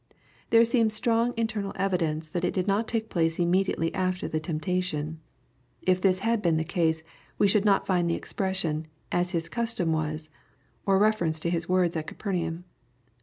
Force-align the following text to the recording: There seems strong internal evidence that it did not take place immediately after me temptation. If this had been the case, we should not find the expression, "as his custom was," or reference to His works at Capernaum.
There 0.49 0.65
seems 0.65 0.95
strong 0.95 1.31
internal 1.37 1.73
evidence 1.75 2.27
that 2.29 2.43
it 2.43 2.55
did 2.55 2.65
not 2.65 2.87
take 2.87 3.07
place 3.07 3.37
immediately 3.37 3.93
after 3.93 4.27
me 4.27 4.39
temptation. 4.39 5.19
If 5.83 6.01
this 6.01 6.17
had 6.25 6.41
been 6.41 6.57
the 6.57 6.63
case, 6.63 7.03
we 7.37 7.47
should 7.47 7.65
not 7.65 7.85
find 7.85 8.09
the 8.09 8.15
expression, 8.15 8.87
"as 9.11 9.29
his 9.29 9.47
custom 9.47 9.91
was," 9.93 10.31
or 10.87 10.97
reference 10.97 11.39
to 11.41 11.51
His 11.51 11.69
works 11.69 11.95
at 11.95 12.07
Capernaum. 12.07 12.63